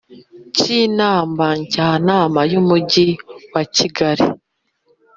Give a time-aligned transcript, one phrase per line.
[0.57, 3.07] cy Inama Njyanama y Umujyi
[3.53, 4.25] wa Kigali